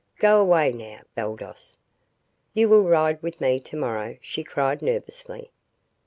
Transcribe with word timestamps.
Go 0.17 0.41
away 0.41 0.71
now, 0.73 1.01
Baldos. 1.13 1.77
You 2.55 2.69
will 2.69 2.85
ride 2.85 3.21
with 3.21 3.39
me 3.39 3.59
to 3.59 3.77
morrow," 3.77 4.17
she 4.19 4.43
cried 4.43 4.81
nervously. 4.81 5.51